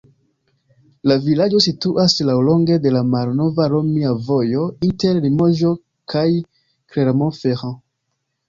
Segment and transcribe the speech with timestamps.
[1.09, 5.75] La vilaĝo situas laŭlonge de la malnova romia vojo inter Limoĝo
[6.15, 6.27] kaj
[6.93, 7.81] Clermont-Ferrand.